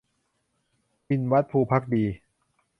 [1.07, 2.03] ทินวัฒน์ ภูภักดี